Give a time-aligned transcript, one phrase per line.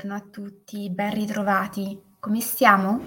[0.00, 2.00] Buongiorno a tutti, ben ritrovati.
[2.18, 3.00] Come stiamo?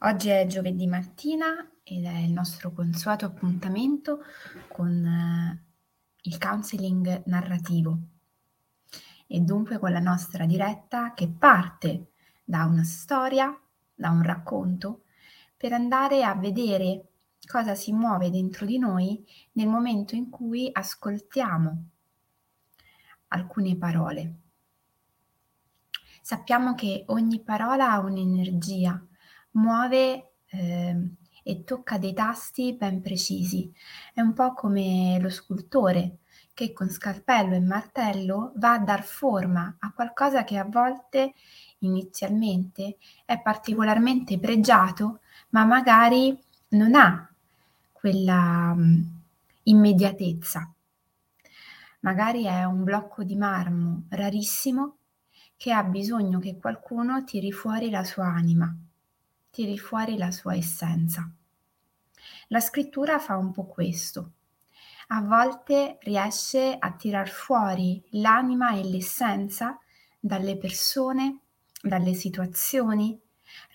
[0.00, 4.24] Oggi è giovedì mattina ed è il nostro consueto appuntamento
[4.66, 5.62] con eh,
[6.22, 7.98] il counseling narrativo
[9.28, 13.56] e dunque con la nostra diretta che parte da una storia,
[13.94, 15.04] da un racconto,
[15.56, 17.10] per andare a vedere
[17.46, 21.84] cosa si muove dentro di noi nel momento in cui ascoltiamo
[23.28, 24.34] alcune parole.
[26.20, 29.02] Sappiamo che ogni parola ha un'energia,
[29.52, 31.10] muove eh,
[31.42, 33.72] e tocca dei tasti ben precisi.
[34.12, 36.18] È un po' come lo scultore
[36.52, 41.32] che con scalpello e martello va a dar forma a qualcosa che a volte
[41.78, 46.38] inizialmente è particolarmente pregiato, ma magari
[46.70, 47.28] non ha
[47.92, 49.22] quella um,
[49.64, 50.70] immediatezza.
[52.00, 54.96] Magari è un blocco di marmo rarissimo
[55.60, 58.74] che ha bisogno che qualcuno tiri fuori la sua anima,
[59.50, 61.30] tiri fuori la sua essenza.
[62.48, 64.30] La scrittura fa un po' questo.
[65.08, 69.78] A volte riesce a tirar fuori l'anima e l'essenza
[70.18, 71.40] dalle persone,
[71.82, 73.20] dalle situazioni,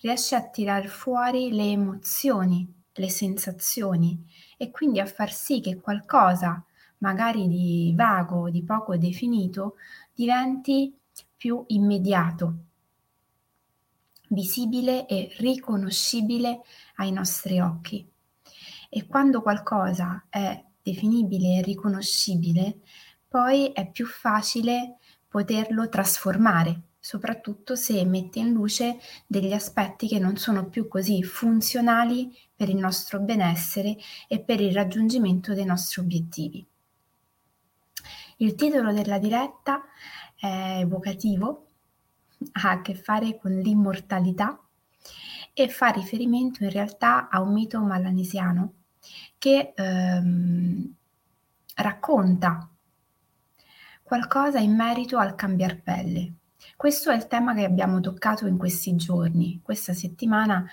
[0.02, 4.25] riesce a tirar fuori le emozioni, le sensazioni
[4.58, 6.66] e quindi a far sì che qualcosa,
[6.97, 9.75] magari di vago, di poco definito,
[10.16, 10.91] diventi
[11.36, 12.55] più immediato,
[14.30, 16.61] visibile e riconoscibile
[16.95, 18.08] ai nostri occhi.
[18.89, 22.80] E quando qualcosa è definibile e riconoscibile,
[23.28, 24.97] poi è più facile
[25.28, 28.97] poterlo trasformare, soprattutto se mette in luce
[29.28, 33.97] degli aspetti che non sono più così funzionali per il nostro benessere
[34.28, 36.66] e per il raggiungimento dei nostri obiettivi.
[38.38, 39.84] Il titolo della diretta
[40.45, 41.67] è evocativo,
[42.63, 44.59] ha a che fare con l'immortalità
[45.53, 48.73] e fa riferimento in realtà a un mito malanesiano
[49.38, 50.94] che ehm,
[51.75, 52.69] racconta
[54.03, 56.33] qualcosa in merito al cambiar pelle.
[56.75, 59.62] Questo è il tema che abbiamo toccato in questi giorni.
[59.63, 60.66] Questa settimana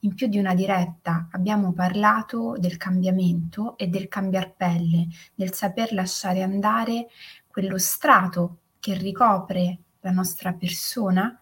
[0.00, 5.92] in più di una diretta abbiamo parlato del cambiamento e del cambiar pelle, del saper
[5.92, 7.08] lasciare andare
[7.46, 11.36] quello strato che ricopre la nostra persona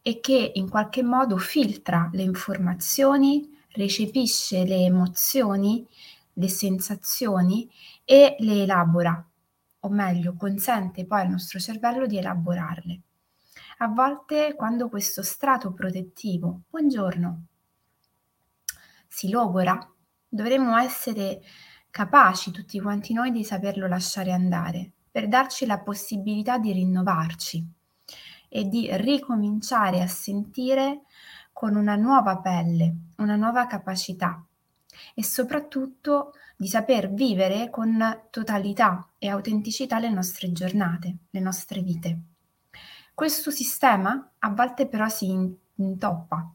[0.00, 5.86] e che in qualche modo filtra le informazioni, recepisce le emozioni,
[6.32, 7.70] le sensazioni
[8.02, 9.22] e le elabora,
[9.80, 13.00] o meglio, consente poi al nostro cervello di elaborarle.
[13.78, 17.42] A volte quando questo strato protettivo, buongiorno,
[19.06, 19.86] si logora,
[20.26, 21.42] dovremmo essere
[21.90, 27.64] capaci tutti quanti noi di saperlo lasciare andare, per darci la possibilità di rinnovarci
[28.48, 31.02] e di ricominciare a sentire
[31.52, 34.42] con una nuova pelle, una nuova capacità
[35.14, 42.20] e soprattutto di saper vivere con totalità e autenticità le nostre giornate, le nostre vite.
[43.14, 45.30] Questo sistema a volte però si
[45.74, 46.52] intoppa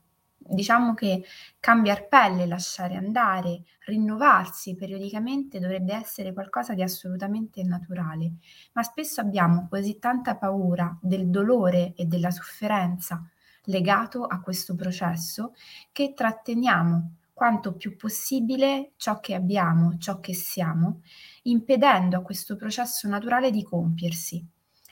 [0.50, 1.24] diciamo che
[1.60, 8.34] cambiar pelle, lasciare andare, rinnovarsi periodicamente dovrebbe essere qualcosa di assolutamente naturale,
[8.74, 13.24] ma spesso abbiamo così tanta paura del dolore e della sofferenza
[13.66, 15.54] legato a questo processo
[15.92, 21.02] che tratteniamo quanto più possibile ciò che abbiamo, ciò che siamo,
[21.44, 24.44] impedendo a questo processo naturale di compiersi.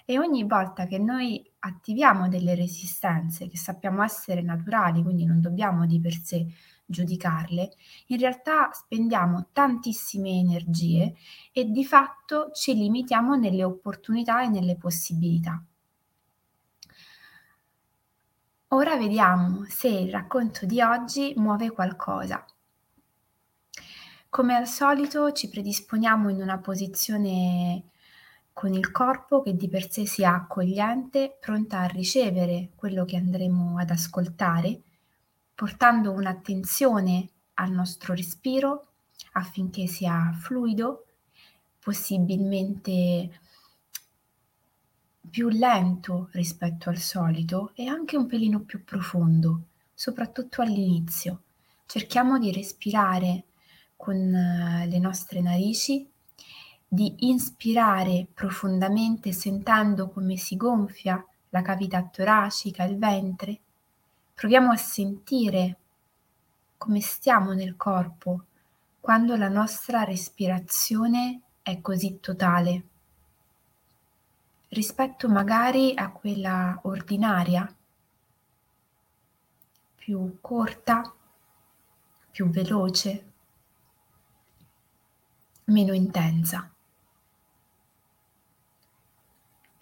[0.06, 5.88] E ogni volta che noi attiviamo delle resistenze che sappiamo essere naturali, quindi non dobbiamo
[5.88, 6.46] di per sé
[6.86, 7.72] giudicarle,
[8.08, 11.16] in realtà spendiamo tantissime energie
[11.52, 15.64] e di fatto ci limitiamo nelle opportunità e nelle possibilità.
[18.70, 22.46] Ora vediamo se il racconto di oggi muove qualcosa.
[24.30, 27.86] Come al solito ci predisponiamo in una posizione
[28.56, 33.78] con il corpo che di per sé sia accogliente, pronta a ricevere quello che andremo
[33.78, 34.80] ad ascoltare,
[35.54, 38.88] portando un'attenzione al nostro respiro
[39.34, 41.06] affinché sia fluido,
[41.82, 43.42] possibilmente
[45.30, 49.64] più lento rispetto al solito e anche un pelino più profondo,
[49.94, 51.42] soprattutto all'inizio.
[51.86, 53.48] Cerchiamo di respirare
[53.98, 56.10] con eh, le nostre narici
[56.96, 63.60] di inspirare profondamente sentendo come si gonfia la cavità toracica, il ventre.
[64.34, 65.78] Proviamo a sentire
[66.78, 68.46] come stiamo nel corpo
[69.02, 72.84] quando la nostra respirazione è così totale.
[74.70, 77.74] rispetto magari a quella ordinaria,
[79.96, 81.14] più corta,
[82.32, 83.32] più veloce,
[85.66, 86.75] meno intensa.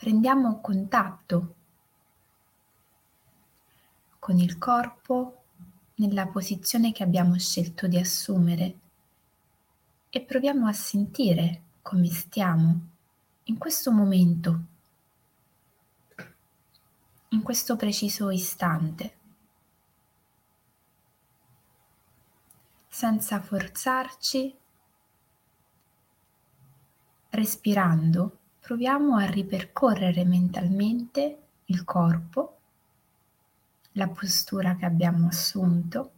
[0.04, 1.56] Prendiamo contatto
[4.20, 5.44] con il corpo
[5.96, 8.80] nella posizione che abbiamo scelto di assumere
[10.10, 12.82] e proviamo a sentire come stiamo
[13.44, 14.60] in questo momento,
[17.30, 19.18] in questo preciso istante,
[22.90, 24.54] senza forzarci,
[27.30, 32.60] respirando, proviamo a ripercorrere mentalmente il corpo,
[33.92, 36.12] la postura che abbiamo assunto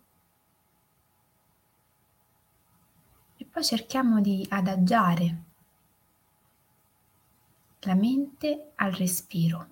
[3.35, 5.43] e poi cerchiamo di adagiare
[7.79, 9.69] la mente al respiro,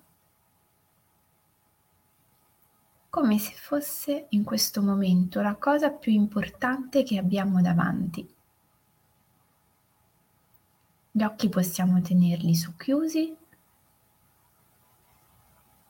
[3.08, 8.33] come se fosse in questo momento la cosa più importante che abbiamo davanti.
[11.16, 13.36] Gli occhi possiamo tenerli socchiusi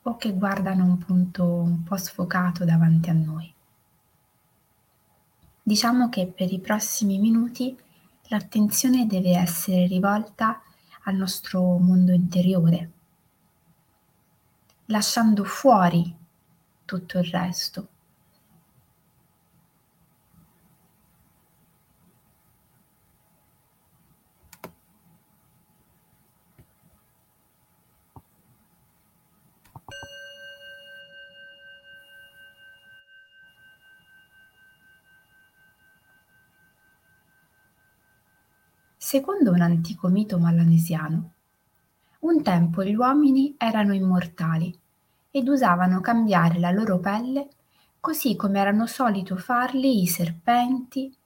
[0.03, 3.51] o che guardano un punto un po' sfocato davanti a noi.
[5.63, 7.75] Diciamo che per i prossimi minuti
[8.25, 10.61] l'attenzione deve essere rivolta
[11.05, 12.91] al nostro mondo interiore,
[14.89, 16.15] lasciando fuori
[16.85, 17.89] tutto il resto.
[39.15, 41.35] Secondo un antico mito malanesiano,
[42.23, 44.77] un tempo gli uomini erano immortali
[45.31, 47.49] ed usavano cambiare la loro pelle
[48.01, 51.17] così come erano solito farli i serpenti,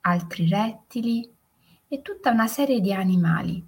[0.00, 1.32] altri rettili
[1.86, 3.64] e tutta una serie di animali.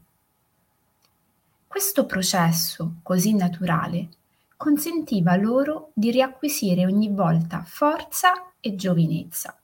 [1.68, 4.08] Questo processo così naturale
[4.56, 9.56] consentiva loro di riacquisire ogni volta forza e giovinezza.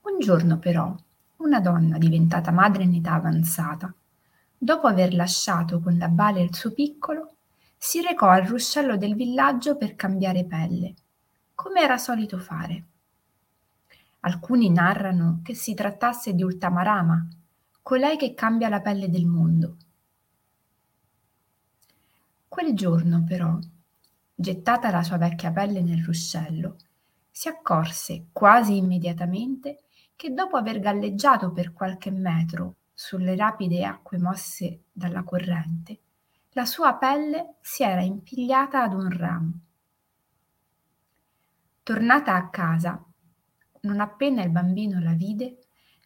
[0.00, 0.92] Un giorno però
[1.38, 3.92] una donna diventata madre in età avanzata,
[4.56, 7.34] dopo aver lasciato con la bale il suo piccolo,
[7.76, 10.94] si recò al ruscello del villaggio per cambiare pelle,
[11.54, 12.84] come era solito fare.
[14.20, 17.28] Alcuni narrano che si trattasse di Ultamarama,
[17.82, 19.76] colei che cambia la pelle del mondo.
[22.48, 23.58] Quel giorno, però,
[24.34, 26.76] gettata la sua vecchia pelle nel ruscello,
[27.30, 29.85] si accorse quasi immediatamente
[30.16, 36.00] che dopo aver galleggiato per qualche metro sulle rapide acque mosse dalla corrente,
[36.52, 39.52] la sua pelle si era impigliata ad un ramo.
[41.82, 43.04] Tornata a casa,
[43.82, 45.58] non appena il bambino la vide,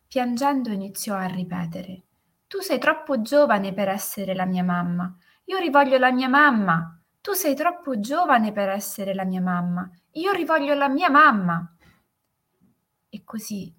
[0.06, 2.02] piangendo iniziò a ripetere
[2.48, 5.16] Tu sei troppo giovane per essere la mia mamma.
[5.44, 7.00] Io rivoglio la mia mamma.
[7.20, 9.88] Tu sei troppo giovane per essere la mia mamma.
[10.14, 11.76] Io rivoglio la mia mamma.
[13.08, 13.72] E così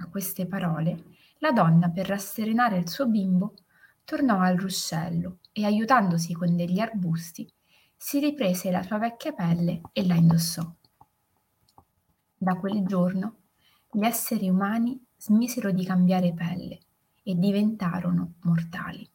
[0.00, 1.04] a queste parole,
[1.38, 3.54] la donna, per rasserenare il suo bimbo,
[4.04, 7.50] tornò al ruscello e, aiutandosi con degli arbusti,
[7.96, 10.68] si riprese la sua vecchia pelle e la indossò.
[12.36, 13.36] Da quel giorno
[13.90, 16.78] gli esseri umani smisero di cambiare pelle
[17.22, 19.08] e diventarono mortali.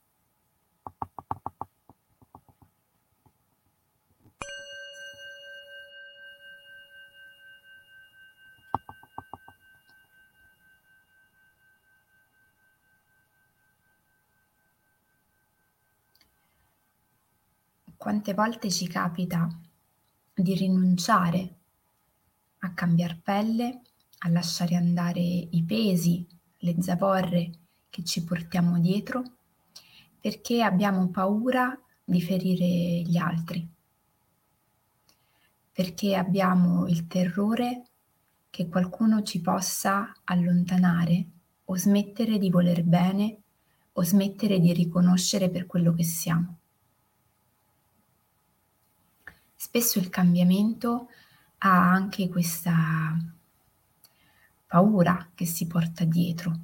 [18.06, 19.50] Quante volte ci capita
[20.32, 21.56] di rinunciare
[22.60, 23.82] a cambiar pelle,
[24.20, 26.24] a lasciare andare i pesi,
[26.58, 27.50] le zavorre
[27.90, 29.24] che ci portiamo dietro,
[30.20, 33.68] perché abbiamo paura di ferire gli altri,
[35.72, 37.88] perché abbiamo il terrore
[38.52, 41.26] che qualcuno ci possa allontanare
[41.66, 43.42] o smettere di voler bene
[43.94, 46.60] o smettere di riconoscere per quello che siamo.
[49.56, 51.08] Spesso il cambiamento
[51.60, 53.18] ha anche questa
[54.68, 56.60] paura che si porta dietro,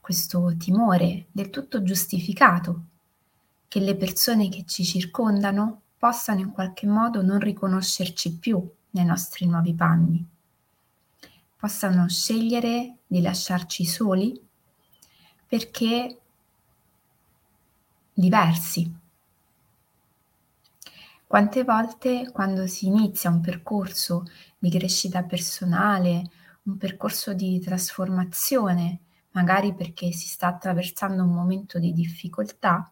[0.00, 2.82] questo timore del tutto giustificato
[3.68, 9.46] che le persone che ci circondano possano in qualche modo non riconoscerci più nei nostri
[9.46, 10.24] nuovi panni,
[11.56, 14.40] possano scegliere di lasciarci soli
[15.46, 16.20] perché
[18.12, 19.06] diversi.
[21.28, 24.24] Quante volte quando si inizia un percorso
[24.58, 26.22] di crescita personale,
[26.62, 29.00] un percorso di trasformazione,
[29.32, 32.90] magari perché si sta attraversando un momento di difficoltà,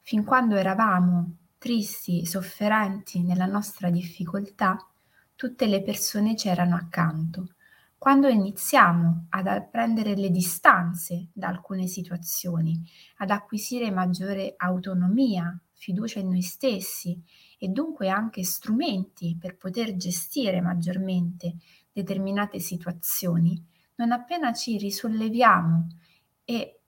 [0.00, 4.76] fin quando eravamo tristi, sofferenti nella nostra difficoltà,
[5.34, 7.54] tutte le persone c'erano accanto.
[7.98, 12.80] Quando iniziamo ad prendere le distanze da alcune situazioni,
[13.16, 17.20] ad acquisire maggiore autonomia, fiducia in noi stessi
[17.56, 21.56] e dunque anche strumenti per poter gestire maggiormente
[21.92, 25.86] determinate situazioni, non appena ci risolleviamo
[26.44, 26.80] e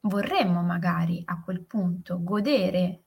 [0.00, 3.02] vorremmo magari a quel punto godere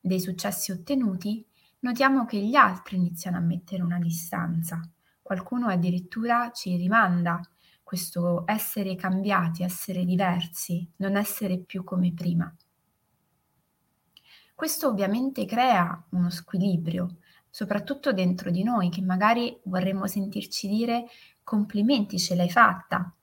[0.00, 1.44] dei successi ottenuti,
[1.80, 4.80] notiamo che gli altri iniziano a mettere una distanza.
[5.22, 7.40] Qualcuno addirittura ci rimanda
[7.82, 12.54] questo essere cambiati, essere diversi, non essere più come prima.
[14.58, 21.04] Questo ovviamente crea uno squilibrio, soprattutto dentro di noi, che magari vorremmo sentirci dire
[21.44, 23.14] complimenti, ce l'hai fatta,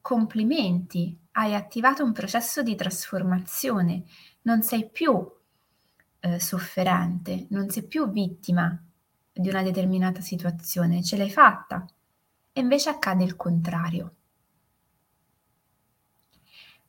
[0.00, 4.04] complimenti, hai attivato un processo di trasformazione,
[4.44, 5.22] non sei più
[6.20, 8.82] eh, sofferente, non sei più vittima
[9.30, 11.84] di una determinata situazione, ce l'hai fatta.
[12.54, 14.14] E invece accade il contrario.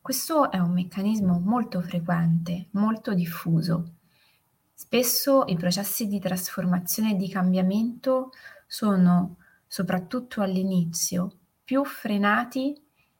[0.02, 3.94] Questo è un meccanismo molto frequente, molto diffuso.
[4.74, 8.32] Spesso i processi di trasformazione e di cambiamento
[8.66, 12.78] sono, soprattutto all'inizio, più frenati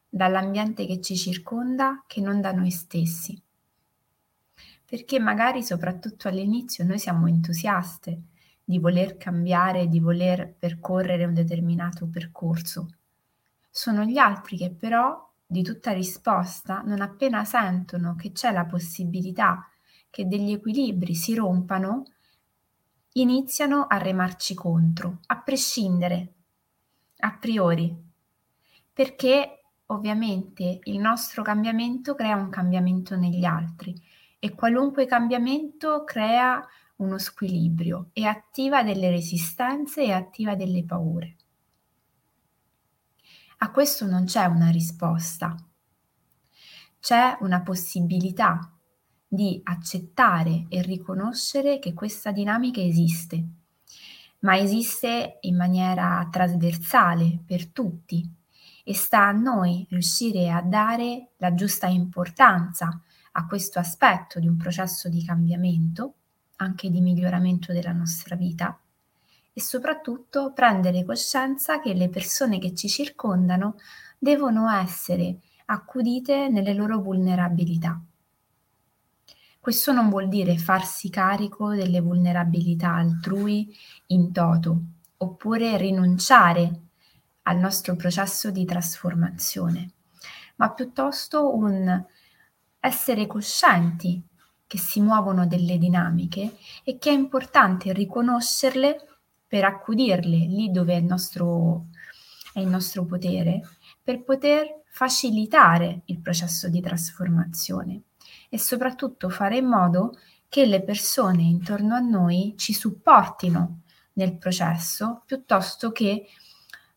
[0.09, 3.41] dall'ambiente che ci circonda che non da noi stessi
[4.93, 8.25] perché magari soprattutto all'inizio noi siamo entusiaste
[8.63, 12.89] di voler cambiare, di voler percorrere un determinato percorso.
[13.71, 19.69] Sono gli altri che però di tutta risposta, non appena sentono che c'è la possibilità
[20.09, 22.05] che degli equilibri si rompano,
[23.13, 26.33] iniziano a remarci contro, a prescindere,
[27.19, 27.95] a priori,
[28.93, 33.95] perché ovviamente il nostro cambiamento crea un cambiamento negli altri
[34.39, 36.67] e qualunque cambiamento crea
[36.97, 41.37] uno squilibrio e attiva delle resistenze e attiva delle paure.
[43.63, 45.55] A questo non c'è una risposta,
[46.99, 48.77] c'è una possibilità
[49.25, 53.47] di accettare e riconoscere che questa dinamica esiste,
[54.41, 58.29] ma esiste in maniera trasversale per tutti
[58.83, 63.01] e sta a noi riuscire a dare la giusta importanza
[63.31, 66.15] a questo aspetto di un processo di cambiamento,
[66.57, 68.77] anche di miglioramento della nostra vita
[69.53, 73.77] e soprattutto prendere coscienza che le persone che ci circondano
[74.19, 78.01] devono essere accudite nelle loro vulnerabilità.
[79.61, 83.73] Questo non vuol dire farsi carico delle vulnerabilità altrui
[84.07, 84.81] in toto,
[85.19, 86.81] oppure rinunciare
[87.43, 89.91] al nostro processo di trasformazione,
[90.57, 92.05] ma piuttosto un
[92.81, 94.21] essere coscienti
[94.67, 99.21] che si muovono delle dinamiche e che è importante riconoscerle
[99.53, 101.89] per accudirle lì dove è il nostro,
[102.55, 103.61] è il nostro potere,
[104.03, 108.05] per poter facilitare il processo di trasformazione
[108.49, 110.17] e soprattutto fare in modo
[110.49, 113.83] che le persone intorno a noi ci supportino
[114.15, 116.29] nel processo piuttosto che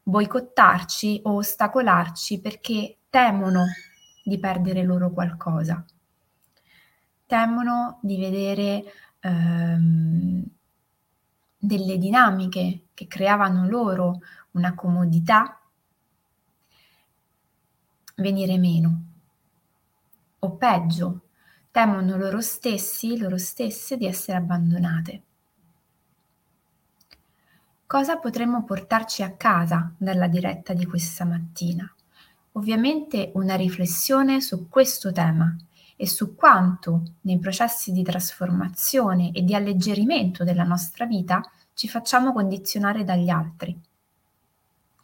[0.01, 3.65] boicottarci o ostacolarci perché temono
[4.23, 5.85] di perdere loro qualcosa.
[7.25, 8.83] Temono di vedere
[9.19, 10.54] ehm,
[11.65, 15.59] delle dinamiche che creavano loro una comodità
[18.15, 19.03] venire meno.
[20.39, 21.21] O peggio,
[21.71, 25.21] temono loro stessi, loro stesse di essere abbandonate.
[27.85, 31.89] Cosa potremmo portarci a casa dalla diretta di questa mattina?
[32.57, 35.55] ovviamente una riflessione su questo tema
[35.95, 41.41] e su quanto nei processi di trasformazione e di alleggerimento della nostra vita
[41.73, 43.79] ci facciamo condizionare dagli altri.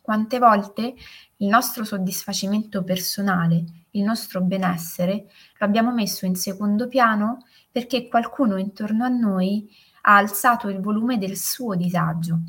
[0.01, 0.95] Quante volte
[1.37, 8.57] il nostro soddisfacimento personale, il nostro benessere lo abbiamo messo in secondo piano perché qualcuno
[8.57, 9.69] intorno a noi
[10.01, 12.39] ha alzato il volume del suo disagio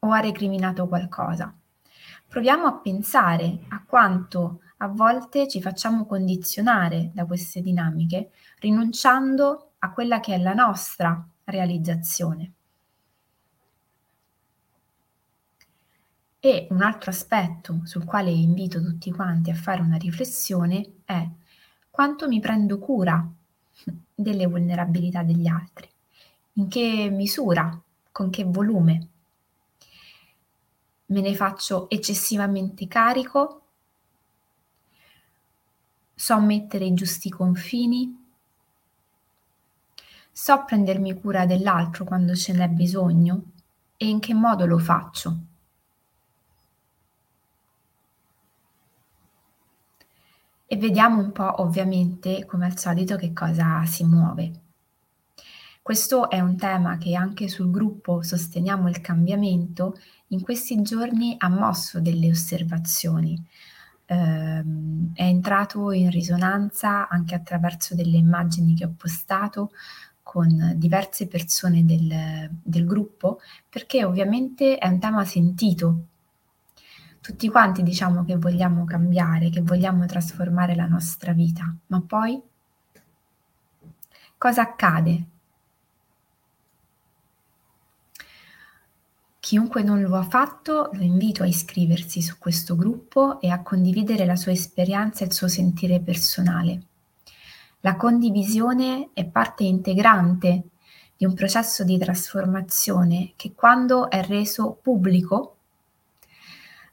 [0.00, 1.54] o ha recriminato qualcosa.
[2.28, 9.92] Proviamo a pensare a quanto a volte ci facciamo condizionare da queste dinamiche, rinunciando a
[9.92, 12.52] quella che è la nostra realizzazione.
[16.40, 21.26] E un altro aspetto sul quale invito tutti quanti a fare una riflessione è
[21.88, 23.26] quanto mi prendo cura
[24.14, 25.88] delle vulnerabilità degli altri,
[26.54, 27.80] in che misura,
[28.12, 29.08] con che volume.
[31.06, 33.63] Me ne faccio eccessivamente carico,
[36.14, 38.22] so mettere i giusti confini,
[40.30, 43.52] so prendermi cura dell'altro quando ce n'è bisogno
[43.96, 45.38] e in che modo lo faccio.
[50.66, 54.60] E vediamo un po' ovviamente, come al solito, che cosa si muove.
[55.80, 61.48] Questo è un tema che anche sul gruppo Sosteniamo il cambiamento in questi giorni ha
[61.48, 63.40] mosso delle osservazioni.
[64.06, 64.64] Eh,
[65.14, 69.70] è entrato in risonanza anche attraverso delle immagini che ho postato
[70.22, 76.06] con diverse persone del, del gruppo perché ovviamente è un tema sentito
[77.24, 82.38] tutti quanti diciamo che vogliamo cambiare, che vogliamo trasformare la nostra vita, ma poi
[84.36, 85.24] cosa accade?
[89.44, 94.24] Chiunque non lo ha fatto, lo invito a iscriversi su questo gruppo e a condividere
[94.24, 96.86] la sua esperienza e il suo sentire personale.
[97.80, 100.62] La condivisione è parte integrante
[101.14, 105.56] di un processo di trasformazione che quando è reso pubblico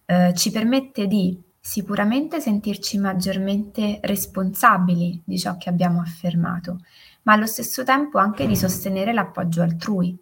[0.03, 6.81] eh, ci permette di sicuramente sentirci maggiormente responsabili di ciò che abbiamo affermato,
[7.21, 10.19] ma allo stesso tempo anche di sostenere l'appoggio altrui.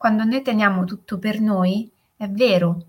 [0.00, 2.86] Quando noi teniamo tutto per noi, è vero,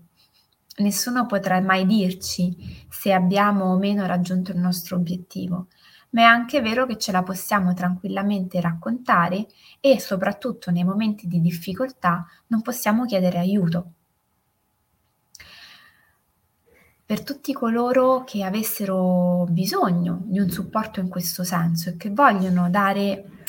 [0.78, 5.66] nessuno potrà mai dirci se abbiamo o meno raggiunto il nostro obiettivo,
[6.12, 9.46] ma è anche vero che ce la possiamo tranquillamente raccontare
[9.78, 13.92] e soprattutto nei momenti di difficoltà non possiamo chiedere aiuto.
[17.04, 22.70] per tutti coloro che avessero bisogno di un supporto in questo senso e che vogliono
[22.70, 23.44] dare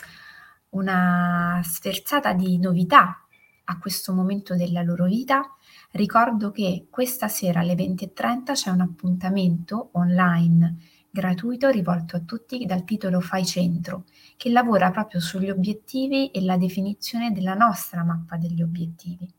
[0.71, 3.22] una sferzata di novità
[3.65, 5.55] a questo momento della loro vita,
[5.91, 10.77] ricordo che questa sera alle 20.30 c'è un appuntamento online
[11.09, 16.57] gratuito rivolto a tutti dal titolo Fai Centro, che lavora proprio sugli obiettivi e la
[16.57, 19.31] definizione della nostra mappa degli obiettivi.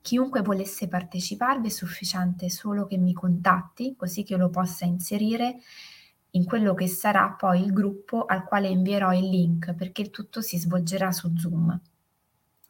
[0.00, 5.58] Chiunque volesse parteciparvi è sufficiente solo che mi contatti così che io lo possa inserire
[6.30, 10.40] in quello che sarà poi il gruppo al quale invierò il link perché il tutto
[10.40, 11.78] si svolgerà su Zoom.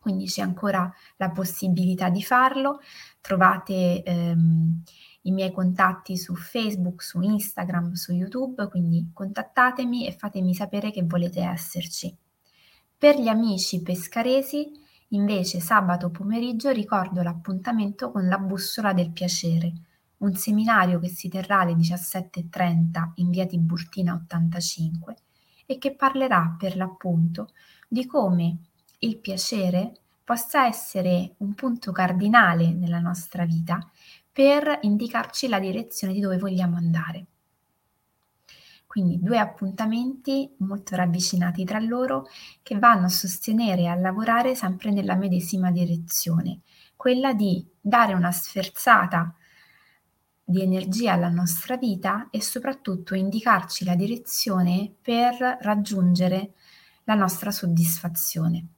[0.00, 2.80] Quindi c'è ancora la possibilità di farlo.
[3.20, 4.82] Trovate ehm,
[5.22, 11.02] i miei contatti su Facebook, su Instagram, su YouTube, quindi contattatemi e fatemi sapere che
[11.02, 12.16] volete esserci.
[12.96, 19.72] Per gli amici pescaresi Invece sabato pomeriggio ricordo l'appuntamento con la bussola del piacere,
[20.18, 25.16] un seminario che si terrà alle 17.30 in via Tiburtina 85
[25.66, 27.48] e che parlerà per l'appunto
[27.88, 28.69] di come
[29.00, 33.78] il piacere possa essere un punto cardinale nella nostra vita
[34.32, 37.26] per indicarci la direzione di dove vogliamo andare.
[38.86, 42.26] Quindi due appuntamenti molto ravvicinati tra loro
[42.62, 46.60] che vanno a sostenere e a lavorare sempre nella medesima direzione,
[46.96, 49.34] quella di dare una sferzata
[50.42, 56.54] di energia alla nostra vita e soprattutto indicarci la direzione per raggiungere
[57.04, 58.68] la nostra soddisfazione.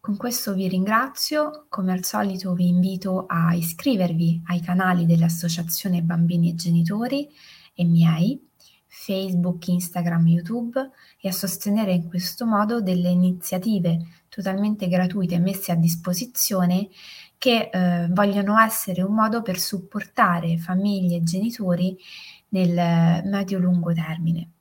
[0.00, 6.50] Con questo vi ringrazio, come al solito vi invito a iscrivervi ai canali dell'Associazione Bambini
[6.50, 7.28] e Genitori
[7.74, 8.40] e miei,
[8.86, 15.76] Facebook, Instagram, YouTube e a sostenere in questo modo delle iniziative totalmente gratuite messe a
[15.76, 16.88] disposizione
[17.36, 21.96] che eh, vogliono essere un modo per supportare famiglie e genitori
[22.50, 24.52] nel medio-lungo termine.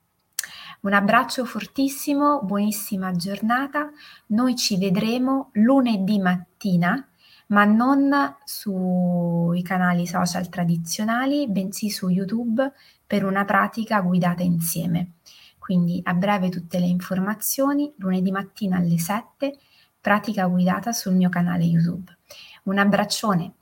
[0.81, 3.89] Un abbraccio fortissimo, buonissima giornata.
[4.27, 7.05] Noi ci vedremo lunedì mattina
[7.47, 12.73] ma non sui canali social tradizionali, bensì su YouTube
[13.05, 15.13] per una pratica guidata insieme.
[15.57, 19.57] Quindi a breve tutte le informazioni, lunedì mattina alle 7,
[19.99, 22.17] pratica guidata sul mio canale YouTube.
[22.63, 23.53] Un abbraccione!